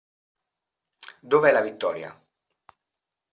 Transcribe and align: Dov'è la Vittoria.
Dov'è 1.19 1.51
la 1.51 1.61
Vittoria. 1.61 2.19